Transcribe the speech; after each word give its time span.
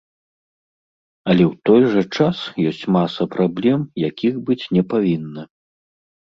Але 1.33 1.43
ў 1.51 1.69
той 1.69 1.81
жа 1.95 2.01
час 2.17 2.37
ёсць 2.71 2.87
маса 2.97 3.23
праблем, 3.37 3.79
якіх 4.09 4.33
быць 4.49 4.59
не 4.79 4.83
павінна. 4.95 5.43